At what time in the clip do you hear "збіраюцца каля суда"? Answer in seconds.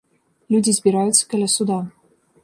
0.77-1.77